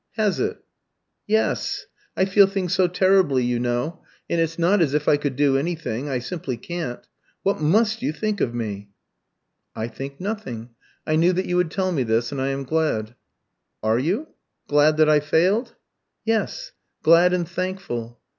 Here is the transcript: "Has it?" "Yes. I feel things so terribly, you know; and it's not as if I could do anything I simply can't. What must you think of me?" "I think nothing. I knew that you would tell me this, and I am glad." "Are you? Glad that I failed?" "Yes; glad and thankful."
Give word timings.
"Has 0.13 0.39
it?" 0.39 0.57
"Yes. 1.27 1.85
I 2.17 2.25
feel 2.25 2.47
things 2.47 2.73
so 2.73 2.87
terribly, 2.87 3.43
you 3.43 3.59
know; 3.59 4.01
and 4.27 4.41
it's 4.41 4.57
not 4.57 4.81
as 4.81 4.95
if 4.95 5.07
I 5.07 5.15
could 5.15 5.35
do 5.35 5.59
anything 5.59 6.09
I 6.09 6.17
simply 6.17 6.57
can't. 6.57 7.07
What 7.43 7.61
must 7.61 8.01
you 8.01 8.11
think 8.11 8.41
of 8.41 8.55
me?" 8.55 8.89
"I 9.75 9.87
think 9.87 10.19
nothing. 10.19 10.71
I 11.05 11.17
knew 11.17 11.33
that 11.33 11.45
you 11.45 11.55
would 11.57 11.69
tell 11.69 11.91
me 11.91 12.01
this, 12.01 12.31
and 12.31 12.41
I 12.41 12.47
am 12.47 12.63
glad." 12.63 13.13
"Are 13.83 13.99
you? 13.99 14.29
Glad 14.67 14.97
that 14.97 15.07
I 15.07 15.19
failed?" 15.19 15.75
"Yes; 16.25 16.71
glad 17.03 17.31
and 17.31 17.47
thankful." 17.47 18.19